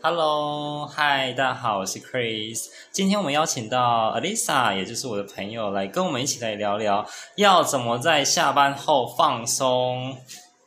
[0.00, 2.68] Hello，嗨，大家好，我是 Chris。
[2.92, 7.04] 今天我们邀请到 Alisa，也就是我的朋友，来跟我们一起来聊聊
[7.34, 10.16] 要怎么在下班后放松。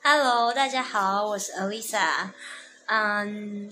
[0.03, 2.31] Hello，大家好，我是 Alisa。
[2.87, 3.71] 嗯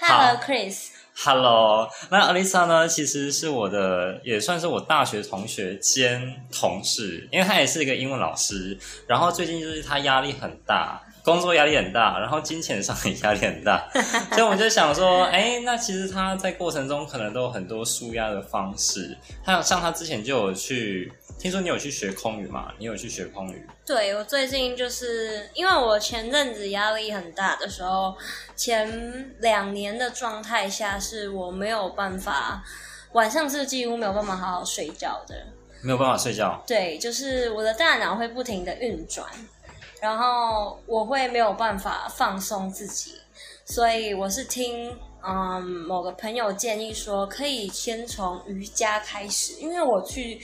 [0.00, 0.86] 好，Hello Chris。
[1.14, 8.78] Hello，那 Alisa 呢，其实是我的，也算是我大学同学兼同事，因为她也是一个英文老师。
[9.06, 13.88] 然后最近就是她压力很大，工作压力很大，然后金钱上也压力很大，
[14.32, 19.16] 所以我们就想说，哎，那其实他在过程中可能都有很多舒压的方式。
[19.44, 22.72] 还有像他之前就有去，听说你有去学空语嘛？
[22.78, 23.66] 你有去学空语？
[23.86, 28.16] 对我最近就是因为我前阵子压力很大的时候，
[28.56, 32.64] 前两年的状态下是我没有办法
[33.12, 35.34] 晚上是几乎没有办法好好睡觉的。
[35.84, 36.62] 没有办法睡觉。
[36.64, 39.26] 对，就是我的大脑会不停的运转，
[40.02, 43.12] 然后我会没有办法放松自己，
[43.64, 50.40] 所以我是听嗯某个朋友建议说，可以先从瑜伽开始，因为我去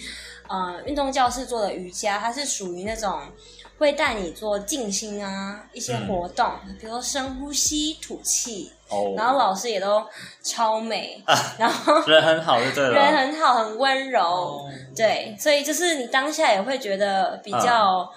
[0.48, 3.20] 呃运动教室做的瑜伽，它是属于那种。
[3.78, 6.50] 会带你做静心啊，一些活动，
[6.80, 10.04] 比如说深呼吸、吐气，哦，然后老师也都
[10.42, 11.22] 超美，
[11.56, 12.92] 然后 人很好就对了。
[12.92, 14.70] 人很好，很温柔，哦。
[14.96, 18.12] 对，所以就是你当下也会觉得比较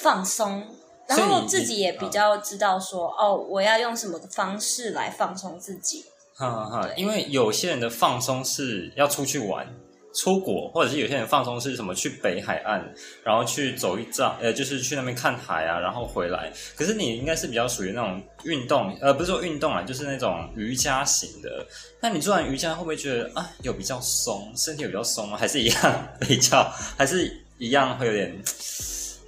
[0.00, 0.66] 放松，
[1.06, 6.04] 然后自己也比较知道说，哦，我要用什么的方式来放松自己。
[6.34, 9.66] 哈哈，对因为有些人的放松是要出去玩、
[10.14, 12.82] 出国，或者是有些人放松是什么去北海岸，
[13.22, 16.50] 然后去走一遭，呃，就是去那边看海啊，然后回来。
[16.74, 21.64] 可是你应该是比较属于那种运动，呃，不是说运动啊，就是那种瑜伽型的。
[22.00, 25.36] 那你做完瑜伽会不会觉得啊，有比较松，身体有比较松吗？
[25.36, 26.64] 还是一样比较，
[26.96, 28.42] 还是一样会有点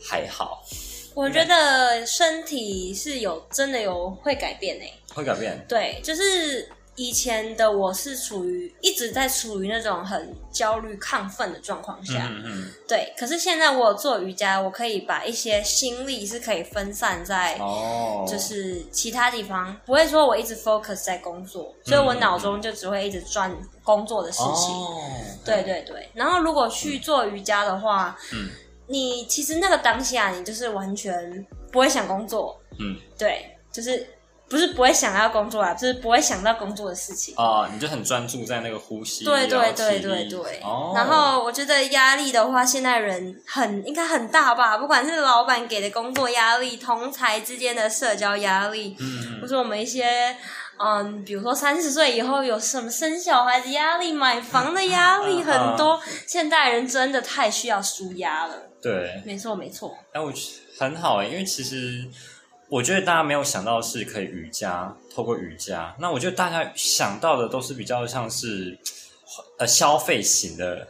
[0.07, 0.63] 还好，
[1.15, 5.65] 我觉得身体是有真的有会改变诶、会改变？
[5.69, 13.13] 对，就是以前的我是处于一直在处于那种很焦虑、亢奋的状况下，嗯嗯对。
[13.19, 17.59] 可是现在我有做瑜伽，我可以把一些心力是可以分散在
[18.29, 24.73] 就是其他地方，不会说我一直 focus 在工作，所以我脑中就只会一直转工作的事情。
[24.73, 25.01] 哦，
[25.45, 28.51] 对对对，然后如果去做瑜伽的话，嗯
[28.87, 32.97] 你其实那个当下你就是完全不会想工作，嗯。
[33.19, 34.07] 对，就是
[34.49, 37.35] 不是不会想要工作啊，就是不会想到工作的事情。
[37.37, 50.37] 啊、你就很专注在那个呼吸，对对对对对，哦，然后我觉得压力的话，现在人很应该很大吧，不管是老板给的工作压力、同才之间的社交压力，嗯或者我们一些
[50.79, 58.71] 嗯，比如说三十岁以后有什么生小孩的压力、买房的压力嗯很多，现代人真的太需要舒压了。
[58.83, 60.33] 对，没错没错，哎，我
[60.79, 62.05] 很好哎，因为其实
[62.69, 68.79] 我觉得大家没有想到是可以瑜伽，透过瑜伽，那我觉得大家想到的都是比较像是
[69.59, 70.89] 呃消费型的。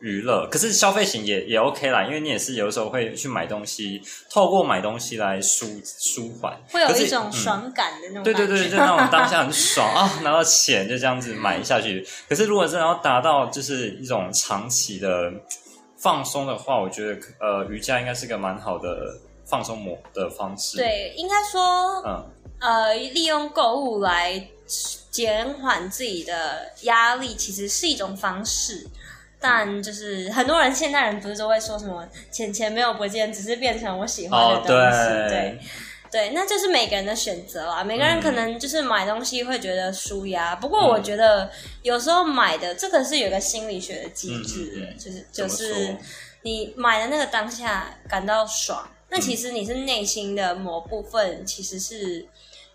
[0.00, 8.22] 娱乐，可是消费型也也 OK 啦，因为你也是有的时候会去买东西，透过买东西来舒舒缓，会有一种嗯爽感的那种。
[8.22, 12.06] 对对对，就那种当下很爽 啊，拿到钱就这样子买下去。
[12.28, 15.32] 可是如果真的要达到就是一种长期的
[15.96, 22.30] 放松的话，我觉得呃瑜伽应该是个蛮好的放松模的方式。，对，应该说嗯
[22.60, 24.48] 呃，利用购物来
[25.10, 28.86] 减缓自己的压力，其实是一种方式。
[29.40, 35.28] 但就是很多人现代人不是都会说什么钱钱没有不见，只是变成我喜欢的哦东西。
[35.28, 35.28] 对。
[35.28, 35.60] 对
[36.08, 37.82] 对，那就是每个人的选择啦。
[37.82, 41.50] 每个人可能就是买东西会觉得舒压，不过我觉得
[41.82, 45.96] 有时候买的这个是有一个心理学的机制就是就是
[46.42, 52.24] 你买的那个当下感到爽，那其实你是内心的某部分其实是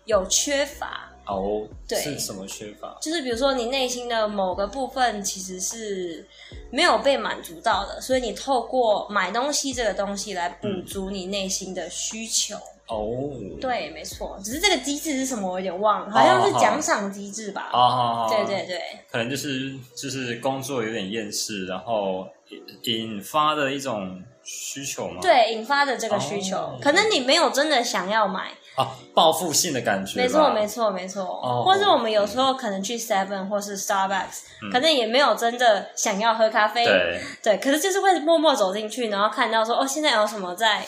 [0.04, 2.96] 有缺乏，哦，对是什么缺乏？
[3.00, 6.26] 就是比如说你内心的某个部分其实是
[6.70, 12.56] 没有被满足到的，所以你透过买东西这个东西来补足你内心的需求。
[12.88, 17.70] 哦，对，没错，只是这个机制是什么我有点忘了，好像是奖赏机制吧？
[17.72, 18.80] 啊对对对，
[19.10, 25.22] 可能就是就是工作有点厌世，然后引引发的一种需求嘛？
[25.22, 31.22] 对引发的这个需求，哦可能你没有真的想要买，啊，报复性的感觉，没错，没错，没错。
[31.22, 40.86] 哦或是我们有时候可能去 Seven 或是 Starbucks，、可能也没有真的想要喝咖啡，对，对可是就是会默默走进去，然后看到说哦，现在有什么在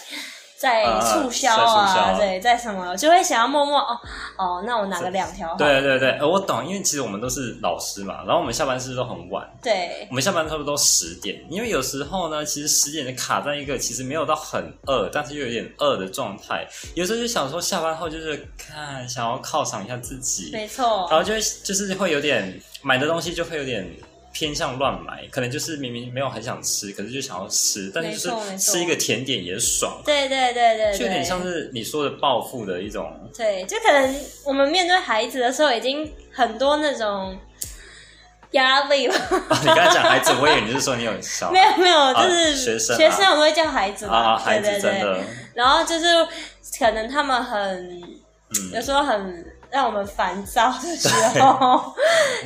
[0.57, 4.01] 在啊促销啊，对，在什么就会想要默默哦
[4.39, 9.47] 哦，那我拿个两条，对对对，呃，我懂，因为其实我们都是老师嘛，然后我们下班是不是都很晚？
[9.63, 10.07] 对。
[10.09, 16.67] 我们下班差不多都十点，因为有时候呢，其实十点就卡在一个其实没有到很饿，但是又有点饿的状态。
[16.95, 21.07] 有时候就想说下班后就是看想要犒赏一下自己，没错。
[21.11, 23.87] 然，后就会就是会有点买的东西就会有点
[24.35, 33.09] 偏向乱买，可能就是明明没有很想吃，可是就想要吃，但是就是吃一个甜点也爽，对对对对对，就有点像是你说的暴富的一种。
[33.35, 34.15] 对，就可能
[34.45, 37.39] 我们面对孩子的时候，已经很多那种
[38.51, 39.15] 压力了。
[39.15, 42.99] 啊你刚才讲孩子，我以为你是说你有小没有没有，啊就是学生啊。
[42.99, 45.01] 学生我们会叫孩子嘛，啊，孩子对对对。
[45.01, 46.07] 真的，然后就是
[46.79, 48.01] 可能他们很
[48.73, 51.09] 有嗯，时候很让我们烦躁的时
[51.43, 51.93] 候，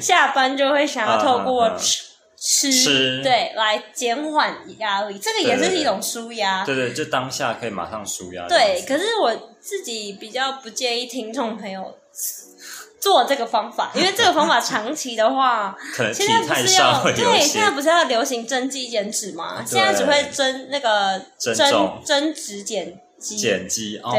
[0.00, 2.08] 下班就会想要 透过嗯嗯嗯吃。
[2.40, 6.64] 吃吃对来减缓压力，这个也是一种舒压。
[6.64, 8.46] 对对，就当下可以马上舒压。
[8.46, 11.98] 对，可是我自己比较不建议听众朋友
[13.00, 15.76] 做这个方法，因为这个方法长期的话，
[16.14, 19.56] 现在不是要对，现在不是要流行增肌减脂吗？
[19.58, 24.12] 对现在只会增那个增增脂减肌，减肌哦，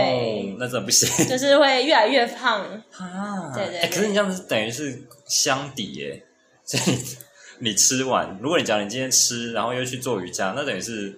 [0.58, 1.28] 那真的不行。
[1.28, 2.62] 就是会越来越胖。
[2.92, 6.24] 啊对对哎，可是你这样子等于是相抵耶，
[6.66, 7.18] 所以你
[7.60, 11.18] 你吃完，如果你讲你今天吃，然后又去做瑜伽，那等于是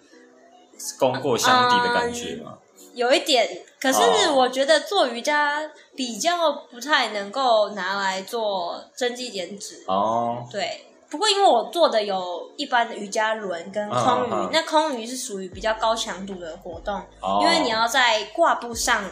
[0.98, 2.58] 功过相抵的感觉嘛？
[2.94, 3.48] 有一点，
[3.80, 9.84] 可是哦我觉得做瑜伽比较不太能够拿来做增肌减脂。
[9.88, 17.40] 哦，对，不过因为我做的有一般的瑜伽轮跟空余，嗯嗯那空余是属于比较高强度的活动，哦。
[17.44, 19.04] 因为你要在挂布上，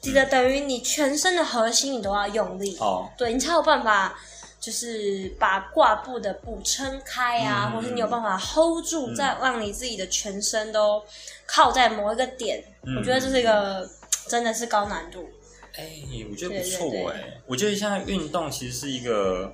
[0.00, 4.18] 记得等于你全身的核心你都要用力，哦，对你才有办法。
[4.62, 7.72] 就是把挂布的布撑开啊，嗯。
[7.72, 11.02] 或是你有办法 hold 住，再让你自己的全身都
[11.44, 12.62] 靠在某一个点。
[12.84, 12.96] 嗯。
[12.96, 13.84] 我觉得这是一个
[14.30, 15.28] 真的是高难度。
[15.74, 15.90] 哎，
[16.30, 19.52] 我觉得不错哎，我觉得现在运动其实是一个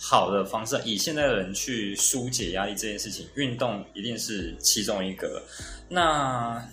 [0.00, 5.42] 好的方式，以现在的人去疏解压力这件事情，运动一定是其中一个。
[5.88, 6.64] 那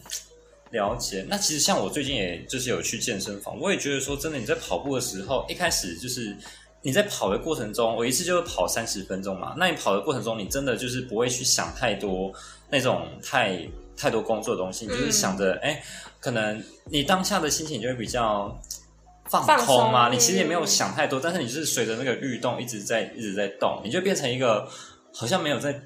[0.71, 6.35] 了解，那其实像我最近也就是有去健身房，我也觉得说真的，你在跑步的时候，一开始就是
[6.81, 9.55] 你在跑的过程中，我一次就会跑三十分钟嘛。
[9.57, 12.31] 那你跑的过程中，你真的就是不会去想太多
[12.69, 13.67] 那种太
[13.97, 15.81] 太多工作的东西，你就是想着，哎、
[16.19, 18.55] 可能你当下的心情就会比较
[19.29, 20.05] 放放空嘛。
[20.05, 24.67] 松你其实也没有嗯想太多，但是你就是随着那个律动一直在一直在动，你就变成一个
[25.13, 25.79] 好像没有在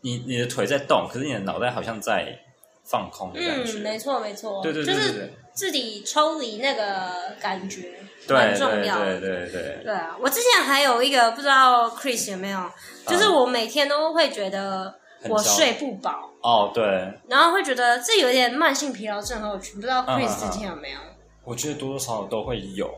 [0.00, 2.36] 你你的腿在动，可是你的脑袋好像在
[2.84, 3.78] 放空的感觉。
[3.78, 7.94] 嗯，没错没错，对对对就是自己抽离那个感觉，
[8.26, 8.98] 很重要。
[9.04, 12.70] 对对对对，对啊，我之前还有一个不知道 Chris 有没有，
[13.06, 14.92] 就是我每天都会觉得
[15.28, 16.82] 我睡不饱，哦对，
[17.28, 20.98] 然后会觉得这有点慢性疲劳症候群，不知道嗯 Chris 之前有没有？
[21.44, 22.92] 我觉得多多少少都会有，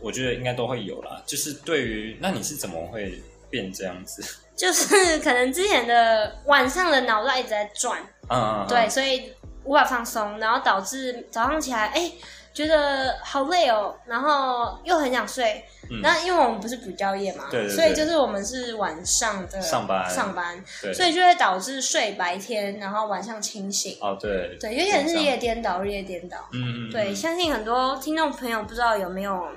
[0.00, 1.22] 我觉得应该都会有啦。
[1.26, 4.22] 就是对于那你是怎么会变这样子？
[4.54, 9.32] 就是可能之前的晚上的脑袋一直在转，嗯嗯，嗯对，，所以
[9.64, 12.12] 无法放松，然后导致早上起来，哎、
[12.52, 15.64] 觉得好累哦，然后又很想睡。
[15.90, 16.00] 嗯。
[16.02, 20.08] 那因为我们不是补教夜嘛，对对对所以就是我们是晚上的上班。
[20.10, 20.64] 上班，
[20.94, 23.96] 所以就会导致睡白天，然后晚上清醒。
[24.00, 24.56] 哦对。
[24.60, 26.38] 对，有点日夜颠倒，日夜颠倒。
[26.52, 27.16] 嗯嗯，对，嗯。
[27.16, 29.48] 相信很多听众朋友不知道有没有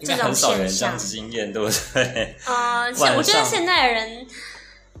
[0.00, 0.96] 这种现象。
[0.98, 2.36] 经验，对不对？
[2.46, 2.52] 呃，
[2.84, 3.44] 晚现我觉得上。
[3.44, 4.26] 现在的人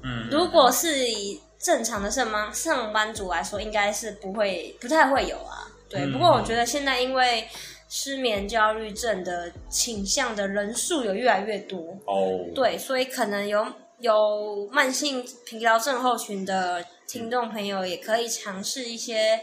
[0.02, 5.66] 嗯，如果是以正常的上班上班族来说，应该是不会不太会有啊。
[5.94, 7.46] 对，嗯不过我觉得现在因为
[7.88, 13.64] 失眠、焦虑症的倾向的人数有越来越多，哦，对，所以可能有
[13.98, 19.40] 有慢性疲劳症候群的听众朋友也可以尝试一些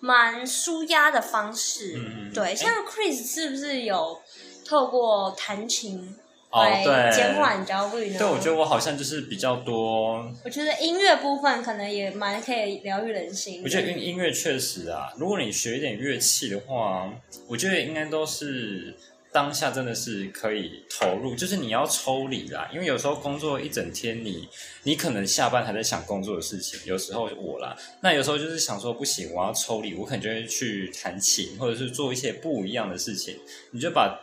[0.00, 1.94] 蛮舒压的方式。
[1.96, 4.20] 嗯嗯对，像 Chris 是不是有
[4.66, 6.23] 透过弹琴哦
[6.62, 8.18] 来对减缓焦虑呢？
[8.18, 13.62] 对，我觉得我好像就是比较多我觉得音乐部分可能也蛮可以疗愈人心。
[13.64, 17.10] 我觉得音音乐确实啊，如果你学一点乐器的话，
[17.48, 18.94] 我觉得应该都是
[19.34, 22.70] 当下真的是可以投入，就是你要抽离啦。
[22.72, 24.48] 因为有时候工作一整天你，
[24.84, 33.36] 你可能下班还在想工作的事情，有时候我啦，那有时候就是想说不行，我要抽离，我可能就会去弹琴，或者是做一些不一样的事情。
[33.72, 34.20] 你就把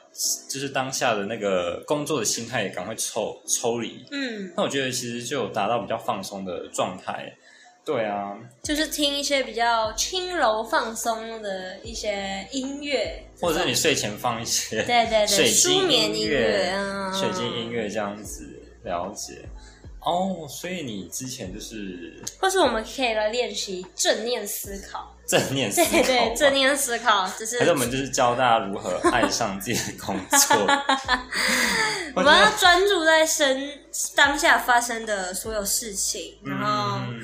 [0.49, 7.35] 就是当下的那个工作的心态赶快抽抽离，嗯，那我觉得其实就有达到比较放松的状态。
[7.91, 18.47] 对啊，就是听一些比较轻柔放松的一些音乐，或者是你睡前放一些对对对 水晶舒眠音乐乐嗯水晶音乐这样子
[18.83, 19.47] 了解。
[20.03, 25.15] 哦，所以你之前就是或是我们可以来练习正念思考。
[25.27, 30.57] 正念思考对对，正念思考就是还是我们就是教大家如何爱上自己的工作。
[32.15, 33.69] 我们要专注在生
[34.13, 37.20] 当下发生的所有事情，然后嗯，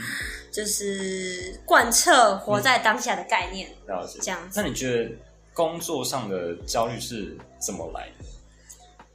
[0.58, 3.70] 就是贯彻活在当下的概念。
[3.86, 4.18] 了解。
[4.20, 5.12] 这样子那你觉得
[5.54, 8.26] 工作上的焦虑是怎么来的？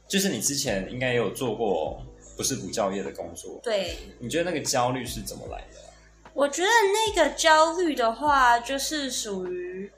[0.07, 2.01] 就是你之前应该也有做过
[2.37, 5.79] 不是补教业的工作，对，你觉得那个焦虑是怎么来的？
[6.33, 9.91] 我觉得那个焦虑的话，就是属于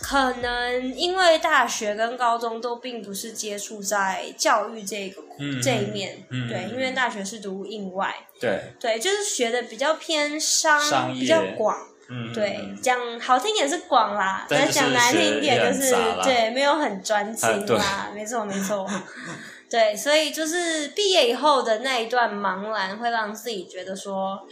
[0.00, 11.76] 可能因为大学跟高中都并不是接触在教育这个、嗯这一面，嗯对，因为大学是读应外，对，对，就是学的比较偏商，商比较广，
[12.08, 17.76] 嗯，对嗯，讲好听点是广啦，但讲难听一点就是对，没有很专精啊对。
[17.76, 18.88] 啦，没错没错。
[19.70, 24.48] 对，所以就是毕业以后的那一段茫然，会让自己觉得说，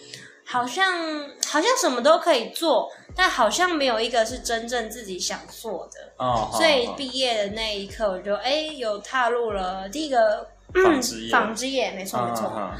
[0.46, 0.86] 好像
[1.46, 6.12] 好像什么都可以做，但好像没有一个是真正自己想做的。
[6.24, 12.70] 哦，所以毕业的那一刻，我就哎有踏入了第一个纺织业纺织业，没错没错。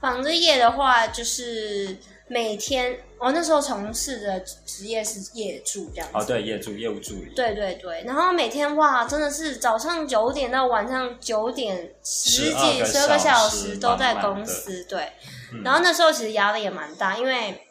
[0.00, 1.96] 纺织业的话，就是
[2.28, 6.18] 每天我那时候从事的职业是业助这样子。
[6.18, 14.84] 哦，对，业助业务助理，对对对，然后每天哇，真的是早上九点到晚上九点，十几十二个小小时时都在公司。
[14.84, 15.10] 对，
[15.54, 17.66] 嗯然后那时候其实压力也蛮大，因为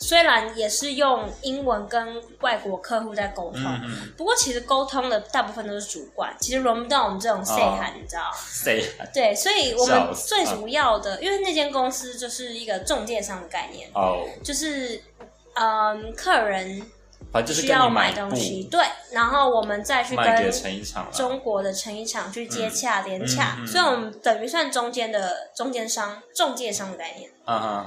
[0.00, 7.62] 虽然也是用英文跟外国客户在沟通，嗯嗯，不过其实沟通的大部分都是主管，其实轮不到我们这种 say
[8.00, 8.30] 你知道。
[8.36, 8.84] 谁？
[9.12, 15.02] 对，所以我们最主要的，因为那间公司就是一个中介商的概念，哦，就是
[15.54, 16.80] 嗯，客人
[17.30, 18.82] 反正就是需要你买东西，对，
[19.12, 27.30] 然后我们再去跟成衣厂，中国的成衣厂去接洽、连洽，嗯嗯所以我们等于算中间的中间商、中介商的概念。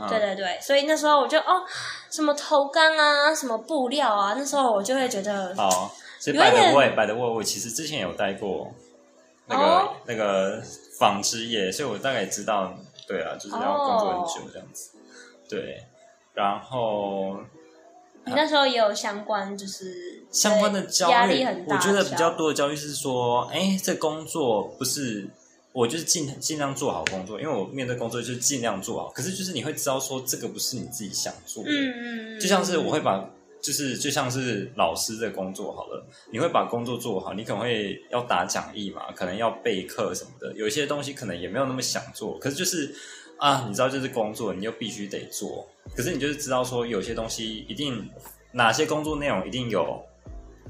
[0.09, 1.63] 对对对，所以那时候我就哦，
[2.09, 8.71] 什么头钢啊，什么布料啊，那时候我就会觉得，哦，所以有一 by 点 the way，by the way，我其实之前有待过
[9.47, 10.61] 那个、哦那个
[10.99, 12.73] 纺织业，所以我大概知道，
[13.07, 14.91] 对啊，就是要工作很久这样子。
[15.47, 15.83] 对，
[16.33, 17.37] 然后
[18.25, 25.27] 你那时候也有相关，就是相关的焦虑，力很大，我觉得比较多的焦虑是说，哎，这工作不是。
[25.73, 29.09] 我就是尽尽量做好工作，因为我面对工作就是尽量做好。
[29.11, 33.25] 可是就是你会知道说这个不是你自己想做的，嗯嗯嗯，就像是我会把，
[33.61, 42.93] 就是就像是老师的工作好了，你会把工作做好，你可能会要打讲义嘛，可能要备课什么的，有一些东西可能也没有那么想做，可是就是
[43.41, 48.09] 啊，你知道这是工作，你又必须得做，可是你就是知道说有些东西一定
[48.51, 50.01] 哪些工作内容一定有。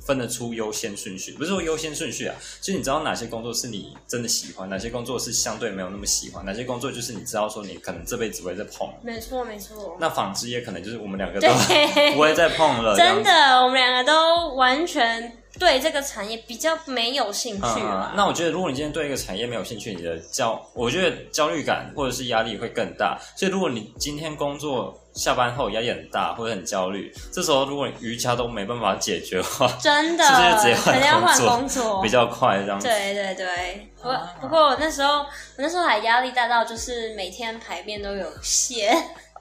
[0.03, 8.91] 分得出优先顺序，不是说优先顺序啊，就是你知道哪些工作是你真的喜欢，哪些工作是相对没有那么喜欢，哪些工作就是你知道说你可能这辈子不会再碰。
[9.03, 13.31] 没错没错，那纺织业可能就是我们两个都对不会再碰了，真的，
[13.63, 17.79] 我们两个都完全对这个产业比较没有兴趣。
[18.15, 23.15] 那我觉得，如果你今天对一个产业没有兴趣，你的焦，我觉得焦虑感或者是压力会更大。
[23.35, 32.87] 所以，如果你今天工作下班后压力很大或者很焦虑，这时候如果你瑜伽都没办法解决的话， 真的，是不是直接换工作工作比较快这样子。
[32.87, 35.27] 对对对，我啊不过我那时候我
[35.57, 38.91] 那时候还压力大到就是每天排便都有血，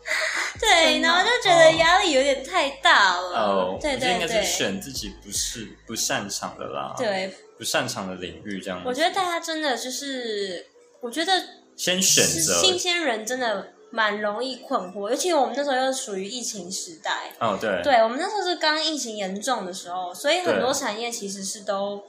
[0.61, 3.29] 对，然后就觉得压力有点太大了。
[3.39, 4.43] 哦，对我觉得应该是对。
[4.43, 8.89] 对，选自己不是不擅长的啦，，对，不擅长的领域这样子。
[8.89, 10.67] 我觉得大家真的就是，
[11.01, 11.33] 我觉得
[11.77, 22.05] 先选是择新鲜人真的蛮容易困惑，尤其我们那时候又属于疫情时代，哦，对，对我们那时候是刚疫情严重的时候，所以很多产业其实是都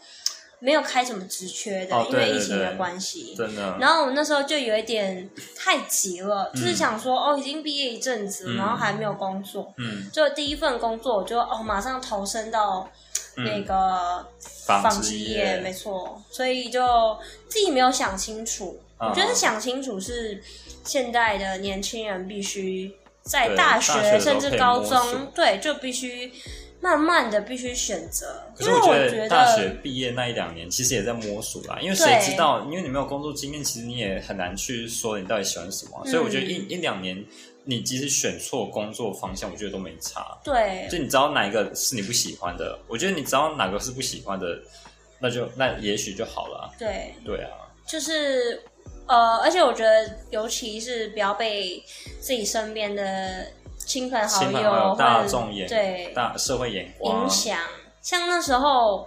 [0.62, 3.34] 没有开什么职缺的，哦因为疫情的对关系。
[3.36, 8.58] 真的，然后我那时候就有一点太急了，就是想说哦，已经毕业一阵子，嗯。
[8.58, 12.88] 然后还没有工作，嗯，就第一份工作我就哦马上投身到
[13.38, 14.25] 那个
[14.65, 15.58] 纺纺织业，业。
[15.58, 17.18] 没错，所以就
[17.50, 18.80] 自己没有想清楚。
[18.80, 20.39] 嗯我觉得想清楚是
[20.86, 26.32] 现代的年轻人必须在大大学甚至高中，对，就必须
[26.82, 28.44] 慢慢的必须选择。
[28.56, 32.66] 可是我觉得大学毕业那一两年，其实也在摸索啦，因为谁知道？
[32.66, 36.02] 因为你没有工作经验，其实你也很难去说你到底喜欢什么。
[36.04, 37.24] 嗯所以我觉得一一两年，
[37.64, 40.38] 你即使选错工作方向，我觉得都没差。
[40.44, 44.60] 对就你知道哪一个是你不喜欢的，我觉得你知道哪个是不喜欢的，
[45.20, 46.74] 那就那也许就好了。
[46.80, 48.64] 对，对啊，就是
[49.08, 51.84] 呃，而且我觉得，尤其是不要被
[52.20, 53.46] 自己身边的
[53.92, 57.58] 亲朋好友友、大众眼对大社会眼光影响。
[58.02, 59.06] 像那时候，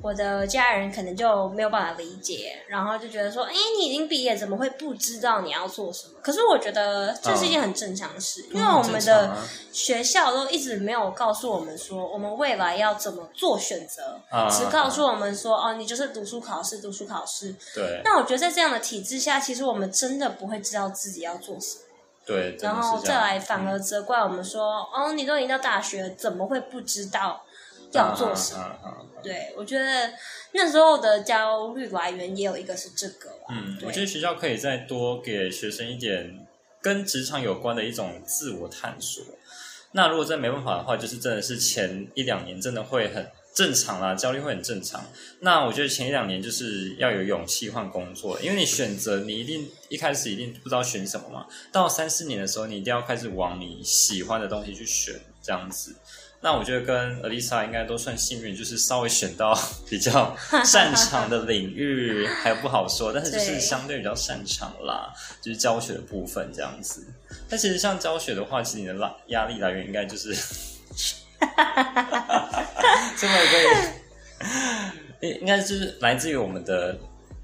[0.00, 6.14] 我的家人可能就没有办法理解，然后就觉得说，哎，你已经毕业，怎么会不知道你要做什么？
[6.22, 9.36] 可是我觉得这是一件很正常的事，因为我们的
[9.72, 14.18] 学校都一直没有告诉我们说，我们未来要怎么做选择，
[14.50, 17.54] 只告诉我们说，哦，你就是读书考试，读书考试。
[17.74, 18.00] 对。
[18.02, 21.83] 那我觉得在这样的体制下，其实我们真的不会知道自己要做什么。
[22.24, 22.56] 对。
[22.60, 27.44] 然后再来反而责怪我们说，哦，你都已经到大学，怎么会不知道？
[27.92, 29.06] 要做什么？
[29.22, 30.12] 对，我觉得
[30.50, 33.30] 那时候的焦虑来源也有一个是这个。
[33.48, 36.44] 嗯，我觉得学校可以再多给学生一点
[36.82, 39.24] 跟职场有关的一种自我探索。
[39.92, 45.06] 那如果真没办法的话，就是真的是前一两年真的会很正常啦，焦虑会很正常。
[45.40, 51.46] 那我觉得前一两年就是要有勇气换工作，因为你选择你一定一开始一定不知道选什么嘛。
[51.70, 55.94] 到三四年的时候，你一定要开始往你喜欢的东西去选，这样子。
[56.40, 59.58] 那我觉得跟 Alisa 应该都算幸运，就是稍微选到
[59.88, 67.06] 比较擅长的领域，还有不好说，但是就是相对比较擅长啦，就是教学的部分这样子。
[67.48, 70.34] 但其实像教学的话，其实你的压压力来源应该就是，
[73.18, 76.96] 这么可以，应应该就是来自于我们的。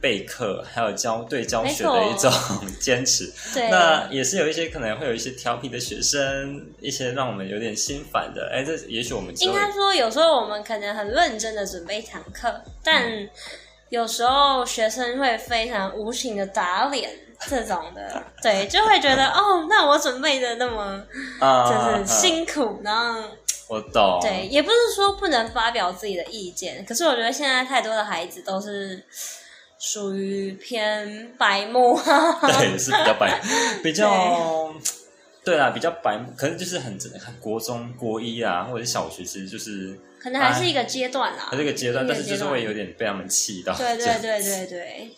[0.02, 2.32] 备课还有教对教学的一种
[2.80, 3.30] 坚持，
[3.70, 8.50] 那也是有一些可能会有一些调皮的学生，一些让我们有点心烦的。
[8.50, 13.04] 哎，这也许我们应该说，有时候我们可能很认真的准备一堂课，但
[13.90, 17.10] 有时候学生会非常无情的打脸，
[17.46, 20.98] 这种的，对，就会觉得哦，那我准备的那么
[21.68, 23.22] 就是辛苦，然后
[23.70, 29.02] 我懂，对，也不是说不能发表自己的意见，可是我觉得现在太多的孩子都是。
[29.82, 31.98] 属于偏白目，
[32.42, 33.40] 对，是比较白，
[33.82, 34.70] 比较
[35.42, 35.56] 对。
[35.56, 45.16] 啦，比较白，可能就是很很国中国一啊，或者是小学，其实就是可能还是一个阶段啦，还是一个阶段，但是就是会有点被他们气到，对对对对对，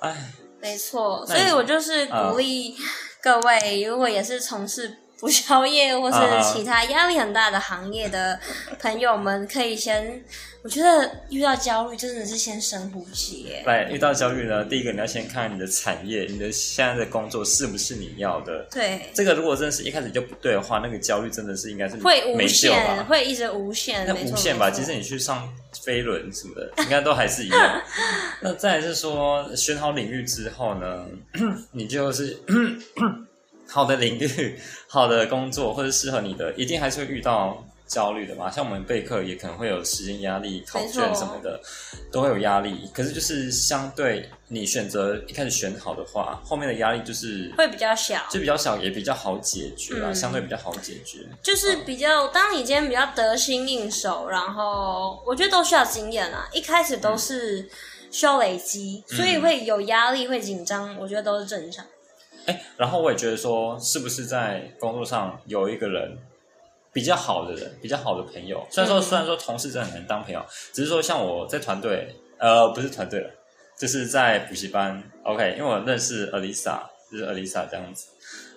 [0.00, 0.16] 哎，
[0.60, 2.74] 没错，所以我就是鼓励
[3.22, 4.96] 各位，如果也是从事。
[5.18, 6.18] 不宵夜或是
[6.52, 8.38] 其他压力很大的行业的
[8.78, 10.22] 朋友们，可以先，
[10.62, 13.50] 我觉得遇到焦虑真的是先深呼吸。
[13.64, 18.66] 来，遇到焦虑呢，第一个你要先看你的产业，你的现在的工作是不是你要的？
[18.70, 24.70] 对，这个如果真的是一开始就不对的话，那个焦虑真的是应该是会无限，会一直无限，那无限吧。
[24.70, 25.50] 其实你去上
[25.82, 27.82] 飞轮什么的，应该都还是一样。
[28.42, 31.06] 那再是说选好领域之后呢，
[31.72, 32.36] 你就是。
[33.68, 38.50] 好的领域、好的工作或者适合你的，一定还是会遇到焦虑的嘛？
[38.50, 41.60] 像我们备课也可能会有时间压力、考卷什么的，
[42.10, 42.88] 都会有压力。
[42.92, 51.18] 可是就是相对你选择一开始选好的话，后面的压力就是会比较小，就比较小，也比较好解决啊，相对比较好解决。
[51.42, 56.48] 就是比较，当你今天比较得心应手，然后我觉得都需要经验啊。
[56.52, 57.68] 一开始都是
[58.10, 61.84] 需要累积，所以会有压力、会紧张，我觉得都是正常。
[62.46, 66.16] 哎，然后我也觉得说，是不是在工作上有一个人
[66.92, 68.66] 比较好的人，比较好的朋友？
[68.70, 73.30] 虽然说，虽然说同事真的很难当朋友，只是说像我在团队，呃，不是团队了，
[73.78, 75.02] 就是在补习班。
[75.24, 78.06] OK，因为我认识 Alisa，就是 Alisa 这样子，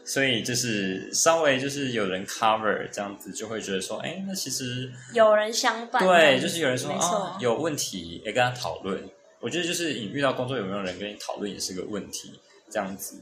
[0.06, 9.04] 所以就是稍微就是有人 cover 这样子，就会觉得说，哎，那其实有人相伴，对，就是有人说啊，有问题也跟他讨论。
[9.40, 13.16] 我觉得就是你遇到工作有没有人跟你讨论，也是个问题，这样子。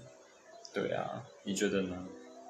[0.82, 1.96] 对啊，你觉得呢？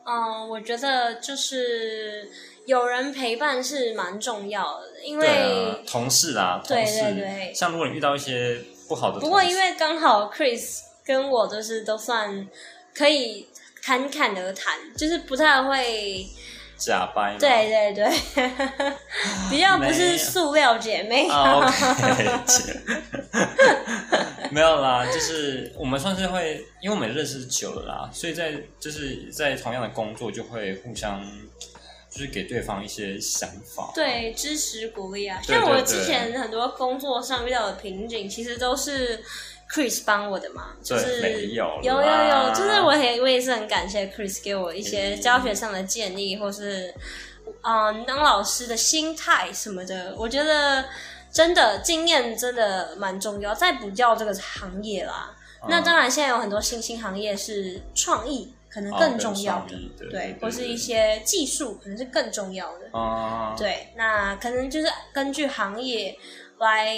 [0.06, 2.30] 嗯，我觉得就是
[2.66, 12.48] 有人陪伴是蛮重要的，因为同事啊，对对对，像如果你遇到一些不好的，不过因为刚好 Chris 跟我就是都算
[12.94, 13.48] 可以
[13.82, 16.26] 侃侃而谈，就是不太会
[16.78, 18.06] 假掰，对对对，
[19.50, 21.28] 比较不是塑料姐妹。
[24.50, 31.22] 没有啦，就是我们算是会，因为我们认识久了啦，所以在就是在同样的工作就会互相，
[32.10, 35.42] 就是给对方一些想法，对，支持鼓励啊。
[35.44, 39.22] 像我之前很多工作上遇到的瓶颈，其实都是
[39.70, 46.94] Chris 帮我的嘛，就是有有有有，就是我也我也是很感谢 Chris 给我一些教学上的建议，或是
[47.62, 50.86] 嗯当老师的心态什么的，我觉得。
[51.30, 55.36] 真的经验真的蛮重要，在补教这个行业啦。
[55.68, 59.78] 那当然，现在有很多新兴行业是创意，可能更重要的，
[60.10, 62.90] 对，或是一些技术，可能是更重要的。
[62.94, 66.18] 哦，对，那可能就是根据行业
[66.60, 66.96] 来，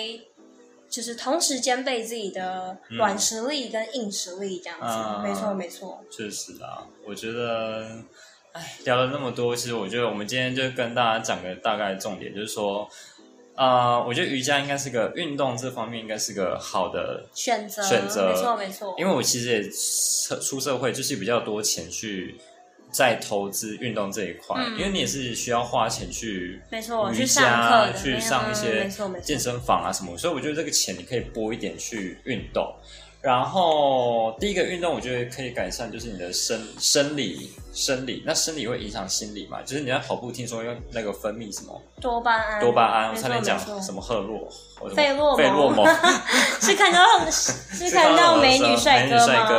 [0.89, 5.27] 就是同时兼备自己的软实力跟硬实力这样子。
[5.27, 6.03] 没错，没错。
[6.09, 8.03] 确实啊，我觉得，
[8.53, 12.89] 哎，聊了那么多，其实我觉得我们今天就跟大家讲个大概重点，就是说。
[13.55, 18.95] 呃，我觉得瑜伽应该是个运动这方面应该是个好的选择，选择没错没错。
[18.97, 22.37] 因为我其实也出出社会，就是比较多钱去
[22.91, 28.89] 在投资运动这一块，嗯因为你也是需要花钱去没错，瑜伽课，去没嗯上一些
[29.21, 29.39] 健。
[29.39, 32.75] 身房啊什么，所以我觉得这个钱你可以拨一点去运动。
[33.21, 39.61] 然后第一个运动，我觉得可以改善就是你的生生理生理，那生理会影响心理嘛？
[39.63, 44.49] 就是你在跑步，听说用那个分泌什么多巴胺，多巴胺，我差点讲什么赫洛
[44.95, 45.85] 费洛蒙费洛蒙，
[46.61, 49.17] 是看到是看到美女帅哥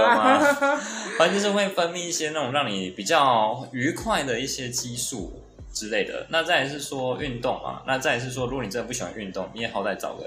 [0.08, 0.38] 吗？
[0.40, 0.80] 吗？
[1.18, 6.26] 反正就是会分泌一些那种让你比较愉快的一些激素之类的。
[6.30, 10.24] 那再来是说运动嘛，那再来是说，如果你真的不喜欢运动，你也好歹找个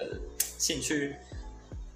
[0.59, 1.15] 兴趣。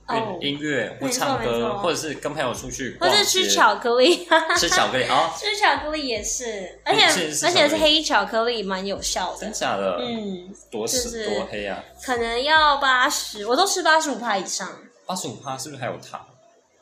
[0.07, 7.03] 哦音音乐或唱歌，或者是跟朋友出去或者吃巧克力，吃巧克力啊， 吃巧克力也是，而且
[7.45, 9.39] 而且是黑巧克力，蛮有效的。
[9.39, 9.97] 真假的？
[9.99, 11.83] 嗯，多就是多黑啊！
[12.01, 14.69] 可能要八十，我都吃八十五帕以上。
[15.05, 16.25] 八十五趴是不是还有糖？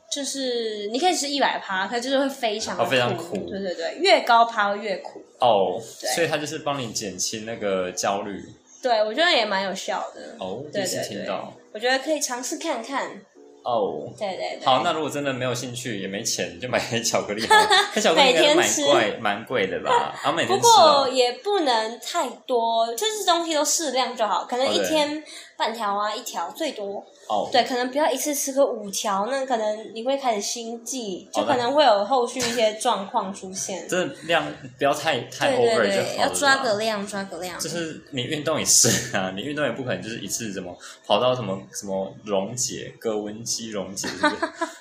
[0.08, 5.20] 就是你可以吃一百趴，它就是会非常哦非常苦对对对，越高趴会越苦。
[5.40, 5.80] 哦，
[6.14, 8.40] 所以它就是帮你减轻那个焦虑。
[8.80, 10.36] 对，我觉得也蛮有效的。
[10.38, 13.20] 哦，第一次听到。，我觉得可以尝试看看。
[13.66, 14.64] 哦，对对对。
[14.64, 17.68] 好，那如果真的没有兴趣，也没钱，就买黑巧克力好了。
[17.92, 20.14] 黑巧克力应该蛮贵，蛮贵的吧？
[20.22, 21.08] 然 后每不天吃过哦。
[21.08, 25.20] 也不能太多，就是东西都适量就好，可能一天
[25.56, 27.04] 半条啊，一条最多。
[27.28, 33.84] 哦，对，可能不要一次吃个五条，那可能你会开始心悸，就可能会有后续一些状况出现。
[33.90, 34.46] 这量
[34.78, 36.28] 不要太太对对 over 就对，好了。
[36.28, 36.76] 要抓个。
[36.76, 37.58] 量，抓个量。
[37.58, 40.76] 就是你运动也是啊，你运动也不可能就是一次怎么
[41.06, 44.36] 跑到什么什么溶解、格温肌溶解，是不是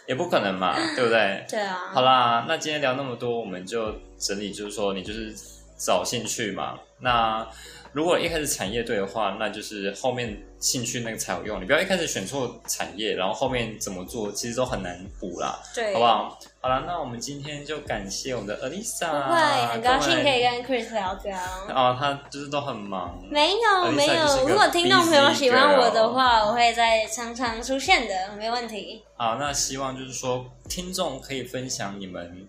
[0.05, 1.45] 也不可能嘛，对不对？
[1.49, 5.33] 对啊，好啦，那今天聊那么多，我们就整理，就是说你就是
[5.77, 6.77] 找兴趣嘛。
[6.99, 7.47] 那
[7.95, 11.62] 如果一开始产业对的话，那就是后面兴趣那个才有用。
[11.62, 16.05] 你不要一开始选错产业，然后后面怎么做，其实都很难补啦，对，好不？
[16.05, 16.39] 好？
[16.60, 21.39] 好了，那我们今天就感谢我们的 Alisa，不会，很高兴可以跟跟 Chris 聊聊。
[21.69, 23.17] 哦，他就是都很忙。
[23.31, 29.01] 没有没有，如果听众朋友喜欢我的话，我会在常常出现的，没问题。
[29.15, 32.45] 好，那希望就是说，听众可以分享你们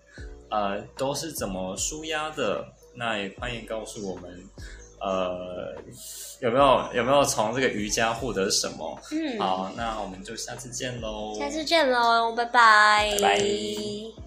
[0.49, 4.43] 呃都是怎么舒压的，那也欢迎告诉我们，
[4.99, 5.75] 呃
[6.39, 8.99] 有没有有没有从这个瑜伽获得什么？
[9.11, 13.17] 嗯，好，那我们就下次见喽，下次见喽，拜拜。
[13.21, 14.26] 拜拜